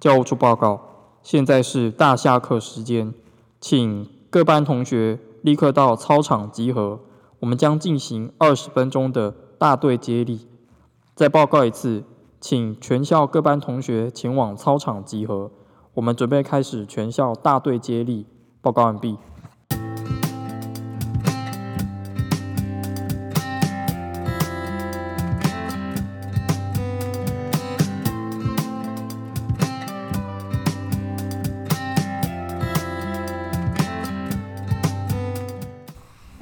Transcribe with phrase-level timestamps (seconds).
[0.00, 0.80] 教务处报告，
[1.24, 3.12] 现在是大下课时间，
[3.60, 7.00] 请各班同学立刻到操场集合。
[7.40, 10.46] 我们将进行二十分钟的大队接力。
[11.16, 12.04] 再报告一次，
[12.40, 15.50] 请全校各班同学前往操场集合。
[15.94, 18.26] 我们准备开始全校大队接力。
[18.60, 19.16] 报告完毕。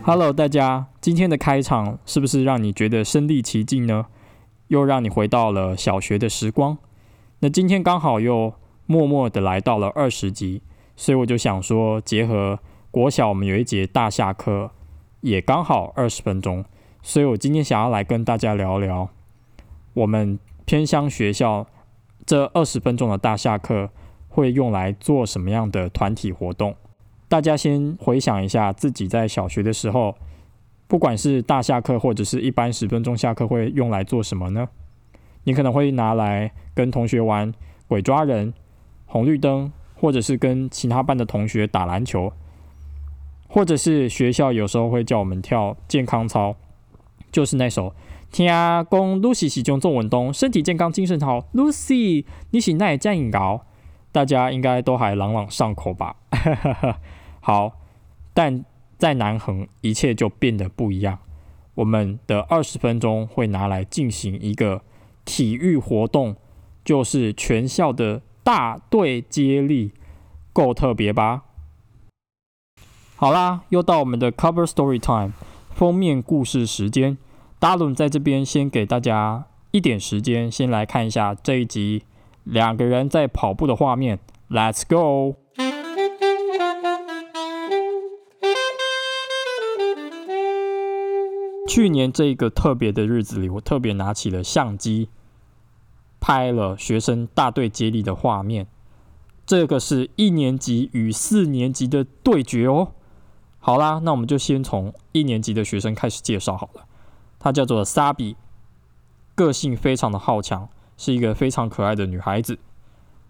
[0.08, 4.06] Hello，大家，今天的开场是不是让你觉得身临其境呢？
[4.68, 6.78] 又让你回到了小学的时光。
[7.40, 8.54] 那今天刚好又
[8.86, 10.62] 默默的来到了二十集，
[10.94, 12.60] 所以我就想说，结合
[12.92, 14.70] 国小我们有一节大下课，
[15.22, 16.64] 也刚好二十分钟，
[17.02, 19.08] 所以我今天想要来跟大家聊聊
[19.94, 21.66] 我们偏乡学校
[22.24, 23.90] 这二十分钟的大下课
[24.28, 26.76] 会用来做什么样的团体活动。
[27.28, 30.14] 大家先回想一下自己在小学的时候，
[30.86, 34.68] 不管是大下课或者是一般十分钟下课，会用来做什么呢？
[35.44, 37.52] 你可能会拿来跟同学玩
[37.88, 38.54] 鬼抓人、
[39.06, 42.32] 红绿灯，或者是跟其他班的同学打篮球，
[43.48, 46.54] 或者是学校有时候会叫我们跳健康操，
[47.32, 47.94] 就是那首
[48.30, 53.66] “天公 Lucy 喜中做文东，身体健康精神好，Lucy 你喜那也这样搞，
[54.12, 56.16] 大家应该都还朗朗上口吧？
[57.46, 57.78] 好，
[58.34, 58.64] 但
[58.98, 61.20] 在南横，一切就变得不一样。
[61.76, 64.82] 我们的二十分钟会拿来进行一个
[65.24, 66.34] 体育活动，
[66.84, 69.92] 就是全校的大队接力，
[70.52, 71.44] 够特别吧？
[73.14, 75.32] 好啦，又到我们的 cover story time
[75.72, 77.16] 封面故事时间。
[77.60, 82.02] 达伦在这边先给大家一点时间，先来看一下这一集
[82.42, 84.18] 两个人在跑步的画面。
[84.50, 85.45] Let's go！
[91.76, 95.10] 去年这个特别的日子里，我特别拿起了相机，
[96.18, 98.66] 拍了学生大队接力的画面。
[99.44, 102.92] 这个是一年级与四年级的对决哦。
[103.58, 106.86] 好啦，那我们就先从一年级的学生开始介绍好了。
[107.38, 108.38] 她叫做萨比
[109.34, 110.66] 个性非常的好强，
[110.96, 112.58] 是一个非常可爱的女孩子。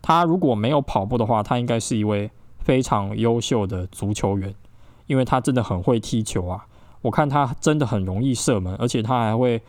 [0.01, 2.31] 她如果没有跑步的话，她应该是一位
[2.61, 4.55] 非常优秀的足球员，
[5.09, 6.67] 因为她真的很会踢球啊。
[7.03, 9.63] 我看他真的很容易射门，而且他还会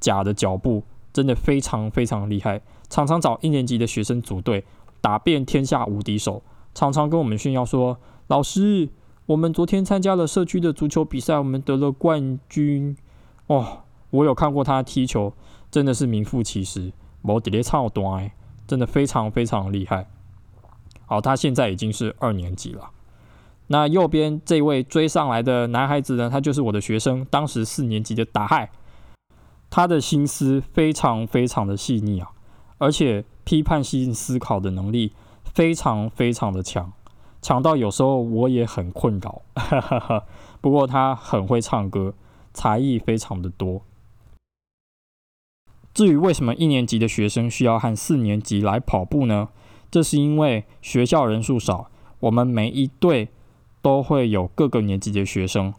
[0.00, 0.82] 假的脚步，
[1.12, 2.60] 真的非常非常厉害。
[2.88, 4.64] 常常找一年级的学生组队，
[5.00, 6.42] 打遍天下无敌手。
[6.74, 8.88] 常常跟我们炫耀说：“老师，
[9.26, 12.96] 我们昨天参加了社区的足球比赛，我们得了冠军。”
[13.46, 15.32] 哦，我有看过他踢球，
[15.70, 16.92] 真的是名副其实，
[17.22, 18.30] 某底列超短，
[18.66, 20.08] 真的非常非常厉害。
[21.06, 22.90] 好，他现在已经是二年级了。
[23.72, 26.28] 那右边这位追上来的男孩子呢？
[26.28, 28.68] 他就是我的学生，当时四年级的打害。
[29.70, 32.32] 他的心思非常非常的细腻啊，
[32.78, 35.12] 而且批判性思考的能力
[35.44, 36.92] 非常非常的强，
[37.40, 39.42] 强到有时候我也很困扰。
[40.60, 42.12] 不过他很会唱歌，
[42.52, 43.82] 才艺非常的多。
[45.94, 49.50] 至于为什么一年级的学生需要和四年级来跑步呢？
[49.92, 51.88] 这是因为学校人数少，
[52.18, 53.28] 我们每一队。
[53.82, 55.72] 都会有各个年级的学生，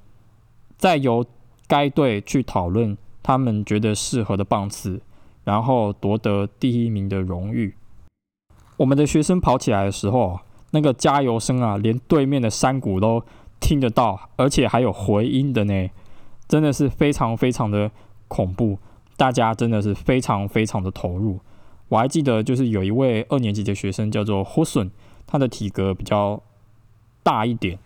[0.78, 1.26] 再由
[1.68, 5.02] 该队去讨论他们觉得适合的棒次，
[5.44, 7.76] 然后夺得第一名的荣誉。
[8.78, 10.40] 我们的学生跑起来的时候，
[10.72, 13.24] 那个加油声啊，连对面的山谷都
[13.60, 15.90] 听得到，而且还有回音的呢，
[16.48, 17.92] 真的是非常非常的
[18.28, 18.80] 恐怖。
[19.16, 21.40] 大家真的是非常非常的投入。
[21.90, 24.90] 我还记得，就是有一位二年级的学生叫做 Husun，
[25.28, 26.42] 他的体格比较
[27.22, 27.78] 大一点。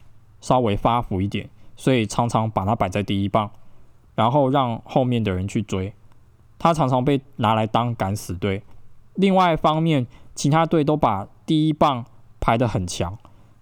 [0.45, 3.49] 稍微发福一点，所以常常把它摆在第一棒，
[4.13, 5.91] 然后让后面的人去追。
[6.59, 8.61] 他常常被拿来当敢死队。
[9.15, 10.05] 另外一方面，
[10.35, 12.05] 其他队都把第一棒
[12.39, 13.17] 排得很强，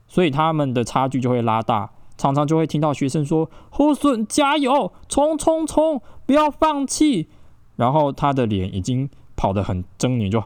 [0.09, 1.89] 所以他们的差距就会拉大。
[2.17, 7.29] 常常就会听到学生说：“胡顺加油，冲冲冲，不要放弃。”
[7.77, 10.43] 然后他的脸已经跑得很狰狞，就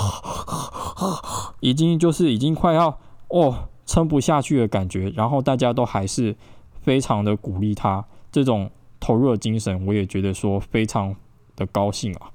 [1.60, 3.68] 已经就是已经快要哦。
[3.90, 6.36] 撑不下去的感觉，然后大家都还是
[6.80, 8.70] 非常的鼓励他，这种
[9.00, 11.16] 投入的精神，我也觉得说非常
[11.56, 12.30] 的高兴啊。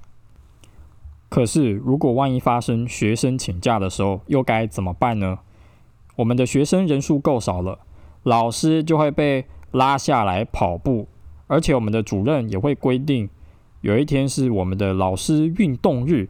[1.30, 5.40] 可是，如果万一发生学生请假的时候，又该怎么办呢？
[6.18, 7.80] 我们的学生人数够少了，
[8.24, 11.08] 老师就会被拉下来跑步，
[11.48, 13.30] 而且我们的主任也会规定，
[13.80, 16.28] 有一天是我们的老师运动日，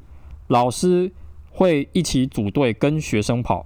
[0.50, 1.12] 老师
[1.50, 3.66] 会一起组队跟学生跑，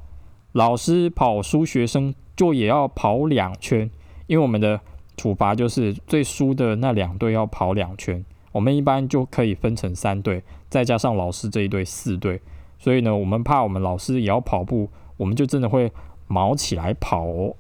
[0.53, 3.89] 老师跑输学生就也要跑两圈，
[4.27, 4.79] 因为我们的
[5.15, 8.23] 处罚就是最输的那两队要跑两圈。
[8.51, 12.41] 我们一般就可以分成三队，再加上老师这一队四队。
[12.79, 15.91] 所以呢，我们怕我们老师也要跑步，我们就真的会
[16.27, 17.25] 毛起来跑。
[17.25, 17.55] 哦。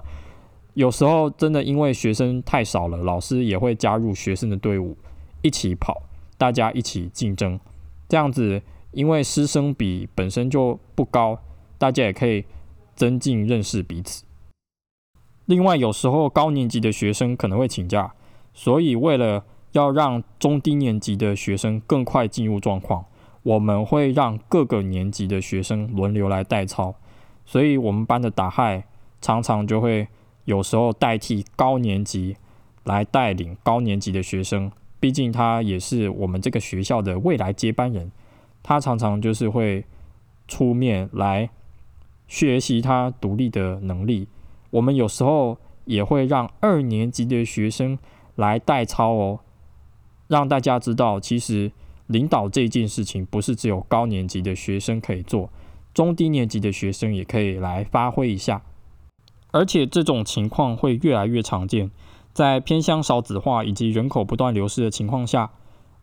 [0.72, 4.96] 有时候真的因为学生太少了，老师也会加入学生的队伍
[5.42, 6.02] 一起跑，
[6.38, 7.60] 大家一起竞争，
[8.08, 8.62] 这样子。
[8.92, 11.36] 因为师生比本身就不高，
[11.78, 12.44] 大家也可以
[12.94, 14.24] 增进认识彼此。
[15.46, 18.14] 另外，有时候高年级的学生可能会请假，
[18.54, 23.04] 所以为了要让中低年级的学生更快进入状况，
[23.42, 26.94] 我们会让各个年级的学生轮流来代操。
[27.44, 28.84] 所以，我们班的打害
[29.20, 30.08] 常常就会
[30.46, 32.36] 有时候代替高年级
[32.84, 38.10] 来带领高年级的学生，毕竟他也是我们这个学校的未来接班人。
[38.62, 39.84] 他常常就是会
[40.48, 41.50] 出面来
[42.26, 44.28] 学习他独立的能力。
[44.70, 47.98] 我们有时候也会让二年级的学生
[48.34, 49.40] 来代操哦，
[50.28, 51.70] 让大家知道，其实
[52.06, 55.50] 领导这件事情不是只有高年级的学生可以做，
[55.92, 58.62] 中低年级的学生也可以来发挥一下。
[59.52, 61.90] 而且这种情况会越来越常见，
[62.32, 65.50] 在偏乡少子化以及人口不断流失的情况下，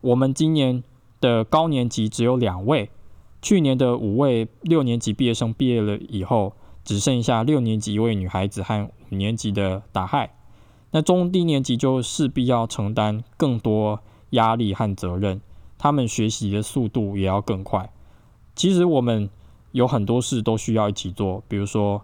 [0.00, 0.82] 我们今年。
[1.22, 2.90] 的高年级只有两位，
[3.42, 6.54] 去年的五位六年级毕业生毕业了以后，
[6.84, 10.34] 只剩下六年级一位女孩子和五年级的打害。
[10.92, 14.00] 那中低年级就势必要承担更多
[14.30, 15.40] 压力和责任，
[15.76, 17.90] 他们学习的速度也要更快。
[18.54, 19.28] 其实我们
[19.72, 22.02] 有很多事都需要一起做，比如说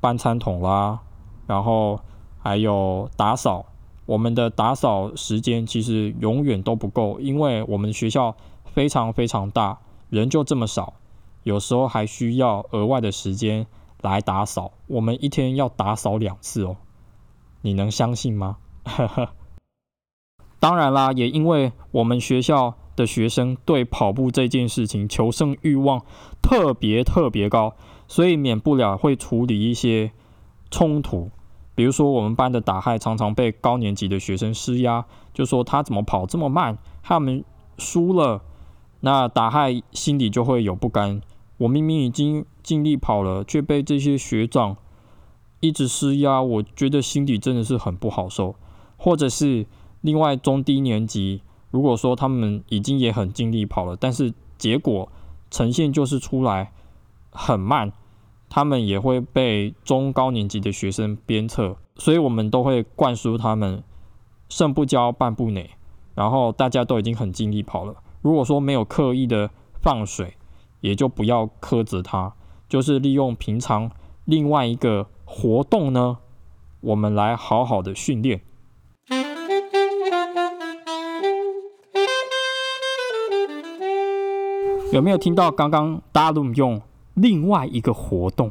[0.00, 1.00] 搬餐桶啦，
[1.46, 2.00] 然后
[2.38, 3.66] 还有打扫。
[4.06, 8.34] 我们的打扫时间其实永远都不够，因为我们学校。
[8.70, 9.76] 非常非常大，
[10.10, 10.94] 人就这么少，
[11.42, 13.66] 有时候还需要额外的时间
[14.00, 14.72] 来打扫。
[14.86, 16.76] 我们一天要打扫两次哦，
[17.62, 18.56] 你能相信吗？
[20.60, 26.02] 当然啦，也因为我们学校的学生对跑步这件事情求胜欲望
[26.42, 27.74] 特别特别高，
[28.08, 30.10] 所以免不了会处理一些
[30.70, 31.30] 冲突。
[31.74, 37.44] 比如说，我们班的打害常常被高年级的学生施压，就说他怎么跑这么慢，他们
[37.76, 38.42] 输了。
[39.00, 41.20] 那打害心里就会有不甘，
[41.58, 44.76] 我明明已经尽力跑了，却被这些学长
[45.60, 48.56] 一直施压，我觉得心里真的是很不好受。
[48.96, 49.64] 或者是
[50.00, 55.08] 另外中低年级，如果说他们已经也很尽力跑了，但是结果
[55.50, 56.72] 呈现就是出来
[57.30, 57.92] 很慢，
[58.48, 63.84] 他们也会被中高年级的学生鞭策，所以我们都会灌输他们
[64.48, 65.70] 胜不骄半不馁，
[66.16, 67.94] 然后大家都已经很尽力跑了。
[68.20, 69.48] 如果说没有刻意的
[69.80, 70.34] 放水，
[70.80, 72.34] 也就不要苛责他，
[72.68, 73.90] 就是利用平常
[74.24, 76.18] 另外一个活动呢，
[76.80, 78.40] 我们来好好的训练。
[84.92, 86.80] 有没有听到刚刚大陆用
[87.14, 88.50] 另外一个活动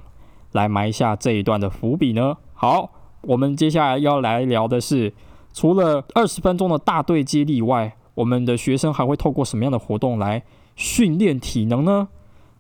[0.54, 2.38] 来埋下这一段的伏笔呢？
[2.54, 2.90] 好，
[3.22, 5.14] 我们接下来要来聊的是，
[5.52, 7.98] 除了二十分钟的大队接力外。
[8.18, 10.44] 我们的学生还会透过什么样的活动来
[10.76, 12.08] 训练体能呢？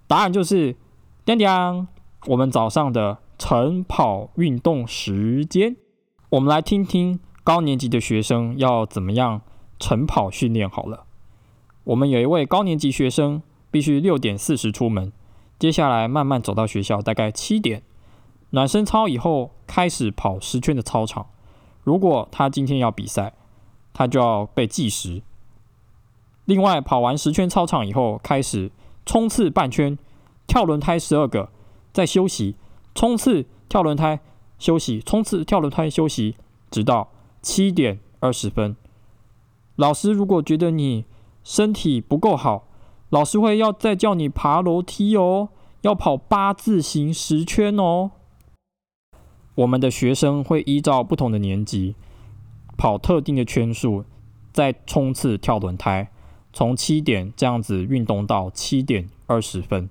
[0.06, 0.76] 答案就是
[1.26, 1.88] 叮叮，
[2.28, 5.76] 我们早上的晨跑运动时间。
[6.30, 9.42] 我们来听听高年级的学生要怎么样
[9.80, 11.06] 晨跑训练好了。
[11.86, 15.12] 我们有一位高年级学生必须六点四十出门，
[15.58, 17.82] 接下来慢慢走到学校，大概七点
[18.52, 21.26] 暖身操以后开始跑十圈的操场。
[21.84, 23.34] 如果他今天要比赛，
[23.94, 25.24] 他就要被计时。
[26.48, 28.72] 另外，跑完十圈操场以后，开始
[29.06, 29.98] 冲刺半圈，
[30.48, 31.50] 跳轮胎十二个，
[31.92, 32.56] 再休息，
[32.96, 34.22] 冲刺跳轮胎
[34.58, 36.38] 休息，冲刺跳轮胎休息，
[36.72, 37.10] 直到
[37.42, 38.78] 七点二十分。
[39.76, 41.04] 老师如果觉得你
[41.44, 42.70] 身体不够好，
[43.10, 45.50] 老师会要再叫你爬楼梯哦，
[45.82, 48.12] 要跑八字形十圈哦。
[49.56, 51.96] 我们的学生会依照不同的年级
[52.78, 54.06] 跑特定的圈数，
[54.54, 56.10] 再冲刺跳轮胎。
[56.54, 59.90] 从七点这样子运动到七点二十分，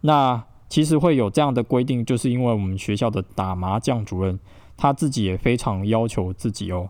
[0.00, 4.38] 那其实会有这样的规定，就是因为我们学校的打麻将主任
[4.76, 6.88] 他自己也非常要求自己哦，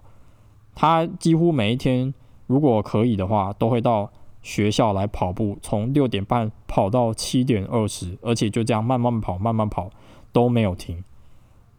[0.75, 2.15] 他几乎每一天
[2.47, 4.11] 如果可以的话，都会到
[4.43, 9.91] 学校来跑步，从六点半跑到七点二十，而且就这样慢慢跑，慢慢跑
[10.33, 11.03] 都没有停，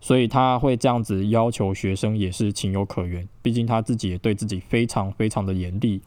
[0.02, 6.02] 所以他会这样子要求学生也是情有可原，毕竟他自己也对自己非常非常的严厉。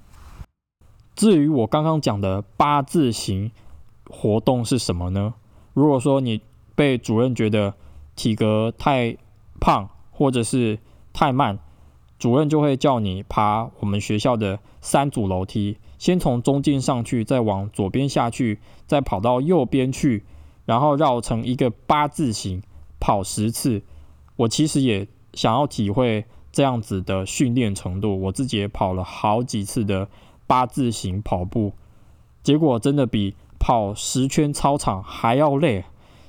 [1.20, 3.50] 至于我刚刚讲的八字形
[4.08, 5.34] 活动是什么呢？
[5.74, 6.40] 如果说你
[6.74, 7.74] 被主任觉得
[8.16, 9.18] 体格太
[9.60, 10.78] 胖或者是
[11.12, 11.58] 太慢，
[12.18, 20.24] 主任就会叫你爬我们学校的三组楼梯，先从中间上去，再往左边下去，再跑到右边去，
[20.64, 22.62] 然后绕成一个八字形
[22.98, 23.82] 跑十次。
[24.36, 30.08] 我其实也想要体会这样子的训练程度，我自己也跑了好几次的
[30.50, 31.74] 八字形跑步，
[32.42, 35.84] 结果真的比跑十圈操场还要累。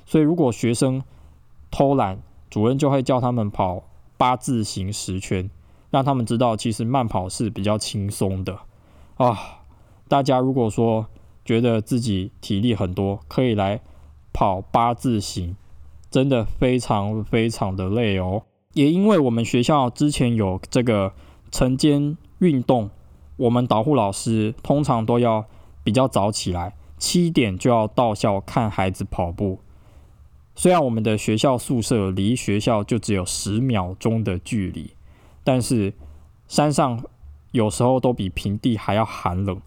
[0.06, 1.02] 所以如果学生
[1.72, 3.82] 偷懒，主任就会叫他们跑
[4.16, 5.50] 八字形十圈，
[5.90, 8.60] 让他们知道其实慢跑是比较轻松的
[9.16, 9.36] 啊。
[10.06, 11.08] 大家如果说
[11.44, 13.80] 觉得自己体力很多，可以来
[14.32, 15.56] 跑八字形。
[16.12, 21.14] 真的非常非常的累哦，也因为我们学校之前有这个
[21.50, 22.90] 晨间运动，
[23.42, 25.44] 我们导护老师通常都要
[25.82, 29.58] 比较早起来，七点就要到校看孩子跑步。
[30.54, 34.92] 虽然我们的学校宿舍离学校就只有十秒钟的距离，
[35.42, 35.92] 但是
[36.46, 37.02] 山上
[37.50, 39.60] 有时候都比平地还要寒冷，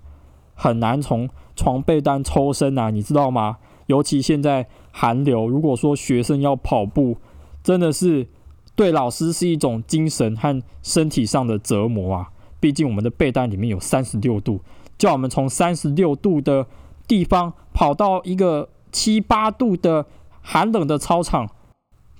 [0.53, 3.57] 很难从床被单抽身啊，你知道吗？
[3.87, 7.17] 尤其现在寒流，如果说学生要跑步，
[7.61, 8.29] 真的是
[8.73, 12.31] 对老师是一种精神和身体上的折磨啊！
[12.59, 14.61] 毕竟我们的被单里面有三十六度，
[14.97, 16.65] 叫我们从三十六度的
[17.07, 20.05] 地方跑到一个七八度的
[20.41, 21.49] 寒冷的操场，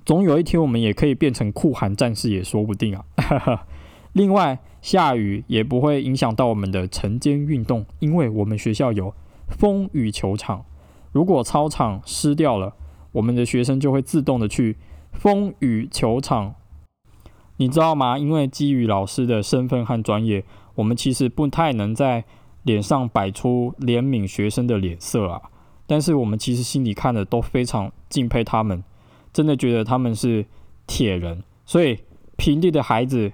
[0.04, 3.66] 总有一天我们也可以变成酷寒战士也说不定啊！
[4.12, 9.12] 另外，下雨也不会影响到我们的晨间运动，因为我们学校有
[9.48, 10.64] 风雨球场。
[11.12, 12.74] 如果操场湿掉了，
[13.12, 14.76] 我们的学生就会自动的去
[15.12, 16.54] 风雨球场，
[17.56, 18.18] 你知道吗？
[18.18, 20.44] 因为基于老师的身份和专业，
[20.74, 22.24] 我们其实不太能在
[22.62, 25.42] 脸上摆出怜悯学生的脸色啊。
[25.86, 28.82] 但是我们其实心里看的都非常敬佩他们，
[29.32, 30.44] 真的觉得他们是
[30.86, 31.42] 铁人。
[31.64, 31.98] 所以
[32.36, 33.32] 平地的孩子，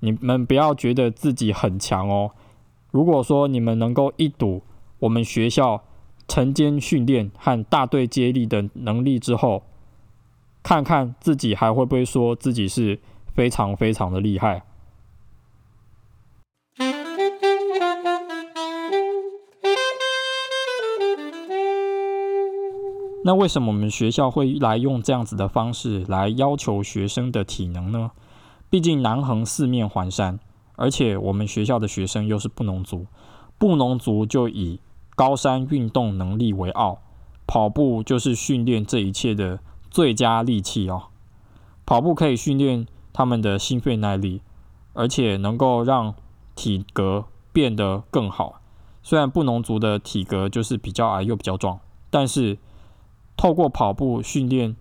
[0.00, 2.32] 你们不要觉得自己很强哦。
[2.90, 4.62] 如果说你们能够一睹
[5.00, 5.82] 我们学校。
[6.28, 9.64] 晨间训练和大队接力的能力之后，
[10.62, 12.98] 看看自己还会不会说自己是
[13.34, 14.62] 非常非常的厉害。
[23.24, 28.10] 那为什么我们学校会来用这样子的方式来要求学生的体能呢？
[28.68, 30.40] 毕竟南横四面环山，
[30.76, 33.06] 而且我们学校的学生又是布农族，
[33.58, 34.80] 布农族就以。
[35.14, 37.02] 高山运动能力为傲，
[37.46, 39.60] 跑步就是训练这一切的
[39.90, 41.02] 最佳利器哦。
[41.84, 44.40] 跑步可以训练他们的心肺耐力，
[44.92, 46.14] 而且能够让
[46.54, 48.60] 体格变得更好。
[49.02, 52.58] 虽然布农族的体格就是比较矮又比较壮，但是
[53.36, 54.76] 透过跑步训练，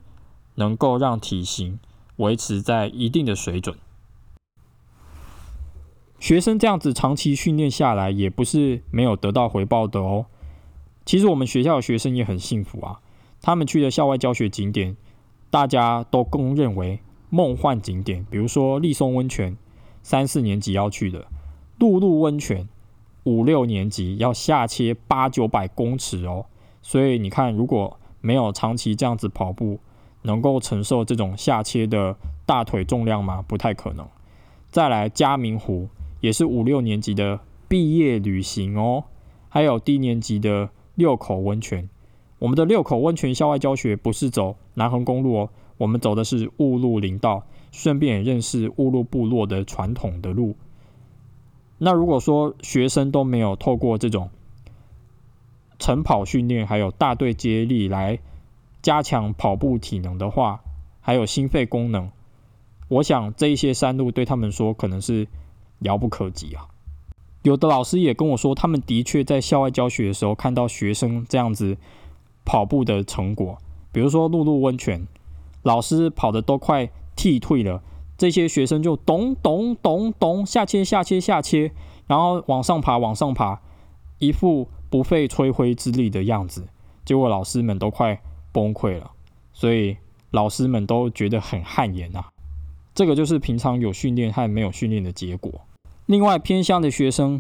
[0.56, 1.80] 能够让体型
[2.18, 3.76] 维持在一定的水准。
[6.20, 10.28] 学生这样子长期训练下来，也不是没有得到回报的哦。
[11.04, 13.00] 其实我们学校的学生也很幸福啊，
[13.42, 14.96] 他们去的校外教学景点，
[15.50, 17.00] 大家都公认为
[17.32, 19.58] 梦幻景点，比如说立松温泉，
[20.04, 21.22] 三四年级要去的；
[21.80, 22.70] 露露温泉，
[23.24, 26.46] 五六年级要下切八九百公尺哦。
[26.84, 29.80] 所以你看，如果没有长期这样子跑步，
[30.22, 33.44] 能够承受这种下切的大腿重量吗？
[33.48, 34.08] 不太可能。
[34.70, 35.90] 再来嘉明湖。
[36.22, 39.06] 也是五六年级的毕业旅行哦，
[39.50, 41.90] 还有低年级的六口温泉。
[42.38, 45.50] 我们的六口温泉校外教学不是走南横公路哦，
[45.82, 50.56] 我们走的是雾路林道，顺便也认识雾路部落的传统的路。
[51.80, 54.30] 那如果说学生都没有透过这种
[55.80, 58.20] 晨跑训练，还有大队接力来
[58.84, 60.62] 加强跑步体能的话，
[61.00, 62.12] 还有心肺功能，
[62.88, 65.28] 我想这一些山路对他们说可能是。
[65.84, 66.68] 遥不可及啊！
[67.42, 71.76] 有的老师也跟我说，他们的确在校外教学的时候看到学生这样子
[72.46, 73.58] 跑步的成果，
[73.92, 75.08] 比如说露露温泉，
[75.64, 77.82] 老师跑的都快踢退了，
[78.18, 81.72] 这些学生就咚咚咚咚下切下切下切，
[82.08, 83.62] 然后往上爬往上爬，
[84.20, 86.68] 一副不费吹灰之力的样子，
[87.06, 89.12] 结果老师们都快崩溃了，
[89.54, 89.98] 所以
[90.32, 92.26] 老师们都觉得很汗颜呐。
[92.94, 95.52] 这个就是平常有训练和没有训练的结果。
[96.08, 97.40] 另外，偏向的学生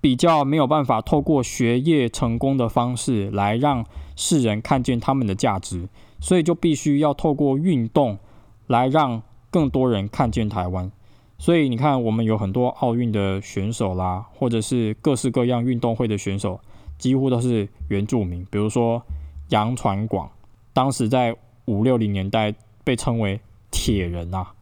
[0.00, 3.86] 比较没有办法透过学业成功的方式来让
[4.16, 5.88] 世人看见他们的价值，
[6.20, 8.18] 所以就必须要透过运动
[8.66, 10.90] 来让更多人看见台湾。
[11.38, 16.60] 所以你看，我们有很多奥运的选手啦，或者是各式各样运动会的选手，
[16.98, 18.46] 几乎都是原住民。
[18.50, 19.02] 比如说
[19.48, 20.30] 杨传广，
[20.74, 21.34] 当时在
[21.64, 24.52] 五六零年代被称为铁人啊。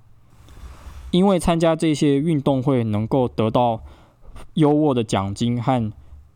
[1.11, 3.81] 因为参加这些运动会能够得到
[4.55, 5.93] 优渥的奖金和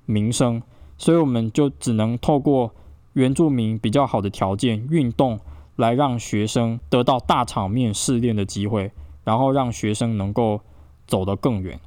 [0.07, 0.61] 名声，
[0.99, 2.75] 所以我们就只能透过
[3.15, 5.39] 原住民比较好的条件运动，
[5.77, 8.93] 来让学生得到大场面试炼的机会，
[9.25, 10.61] 然后让学生能够
[11.07, 11.81] 走得更远。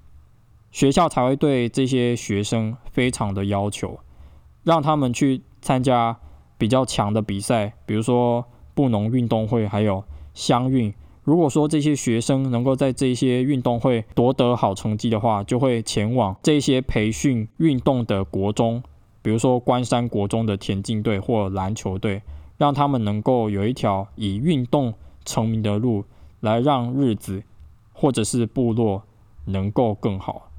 [0.72, 4.00] 学校才会对这些学生非常的要求，
[4.64, 6.18] 让他们去参加
[6.58, 10.04] 比较强的比赛，比如说布农运动会，还有
[10.34, 10.94] 乡运。
[11.24, 18.84] 如果说这些学生能够在这些运动会夺得好成绩的话，就会前往这些培训运动的国中，
[19.26, 22.22] 比如说关山国中的田径队或篮球队，
[22.58, 24.94] 让他们能够有一条以运动
[25.26, 26.06] 成名的路，
[26.42, 27.42] 来让日子
[27.92, 29.02] 或者是部落
[29.46, 30.52] 能够更好。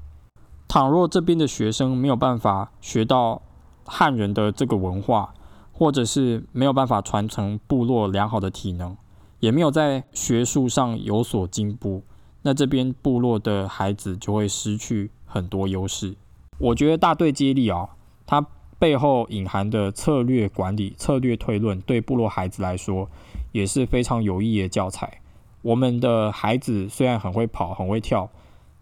[0.67, 3.41] 倘若这边的学生没有办法学到
[3.85, 5.33] 汉人的这个文化，
[5.71, 8.97] 或者是没有办法传承部落良好的体能，
[9.39, 12.03] 也没有在学术上有所进步，
[12.41, 16.17] 那这边部落的孩子就会失去很多优势。
[16.59, 17.91] 我觉得大队接力啊，
[18.25, 18.45] 它
[18.79, 23.09] 背后隐含的策略管理、策略推论，对部落孩子来说
[23.51, 25.21] 也是非常有益的教材。
[25.61, 28.29] 我们的孩子虽然很会跑、很会跳，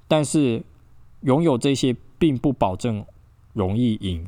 [0.07, 0.63] 但是
[1.21, 3.05] 拥有这些并不保证
[3.53, 4.27] 容易赢。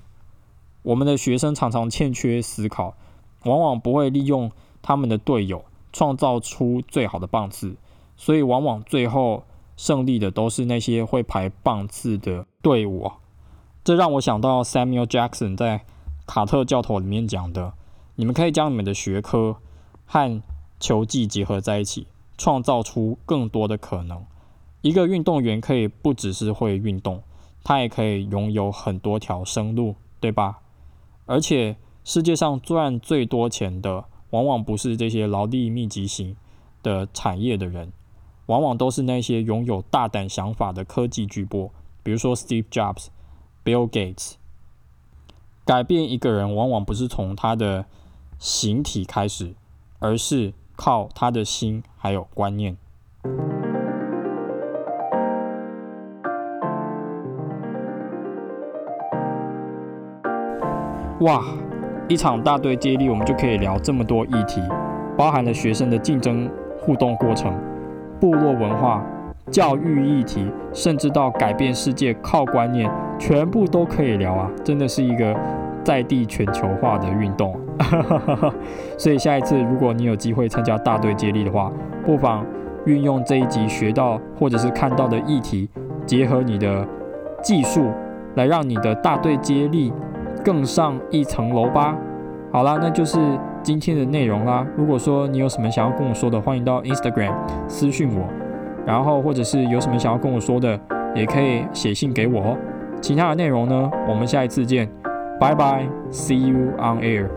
[0.84, 2.96] 我们的学生常常欠缺思考，
[3.44, 5.64] 往往不会利用他们的队友。
[5.94, 7.76] 创造出最好的棒次，
[8.18, 9.44] 所以往往最后
[9.78, 13.12] 胜利的都是那些会排棒次的队伍。
[13.88, 15.80] 这让我想到 Samuel Jackson 在
[16.26, 17.72] 《卡特教头》里面讲的：
[18.16, 19.56] 你们可以将你们的学科
[20.06, 20.44] 和
[20.78, 22.06] 球技结合在一起，
[22.38, 24.26] 创造出更多的可能。
[24.82, 27.24] 一个运动员可以不只是会运动，
[27.64, 30.60] 他也可以拥有很多条生路，对吧？
[31.26, 34.04] 而且世界上赚最多钱的。
[34.32, 36.36] 往往不是这些劳力密集型
[36.84, 37.94] 的产业的人，
[38.48, 41.70] 往往都是那些拥有大胆想法的科技巨擘，
[42.04, 43.08] 比如说 Steve Jobs、
[43.68, 44.36] Bill Gates。
[45.66, 47.84] 改变一个人，往往不是从他的
[48.40, 49.56] 形体开始，
[50.00, 52.77] 而是靠他的心还有观念。
[61.20, 61.44] 哇！
[62.08, 64.62] 一场大队接力，我们就可以聊这么多议题，
[65.18, 66.50] 包含了学生的竞争
[66.80, 67.53] 互动过程、
[68.18, 69.06] 部落文化、
[69.51, 74.50] 教育议题，甚至到改变世界靠观念，全部都可以聊啊！
[74.64, 75.36] 真的是一个
[75.84, 77.58] 在地全球化的运动。
[78.98, 81.72] 所以下一次如果你有机会参加大队接力的话，
[82.06, 82.46] 不妨
[82.86, 85.70] 运用这一集学到或者是看到的议题，
[86.06, 86.88] 结合你的
[87.42, 87.92] 技术，
[88.36, 89.94] 来让你的大队接力。
[90.46, 91.98] 更上一层楼吧。
[92.53, 93.20] 好啦，那就是
[93.62, 94.66] 今天的内容啦。
[94.77, 97.34] 如果说你有什么想要跟我说的，欢迎到 Instagram
[97.68, 98.24] 私讯我，
[98.86, 100.80] 然后或者是有什么想要跟我说的，
[101.14, 102.58] 也可以写信给我哦。
[103.01, 104.90] 其他的内容呢，我们下一次见，
[105.40, 107.37] 拜拜，See you on air。